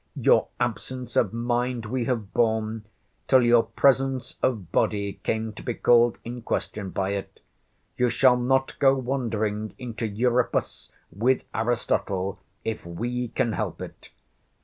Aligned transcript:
Your 0.19 0.47
absence 0.59 1.15
of 1.15 1.31
mind 1.31 1.85
we 1.85 2.05
have 2.05 2.33
borne, 2.33 2.85
till 3.27 3.43
your 3.43 3.61
presence 3.61 4.35
of 4.41 4.71
body 4.71 5.19
came 5.21 5.53
to 5.53 5.61
be 5.61 5.75
called 5.75 6.17
in 6.23 6.41
question 6.41 6.89
by 6.89 7.11
it. 7.11 7.39
You 7.97 8.09
shall 8.09 8.35
not 8.35 8.79
go 8.79 8.95
wandering 8.97 9.75
into 9.77 10.07
Euripus 10.07 10.89
with 11.11 11.43
Aristotle, 11.53 12.39
if 12.65 12.83
we 12.83 13.27
can 13.27 13.51
help 13.53 13.79
it. 13.79 14.09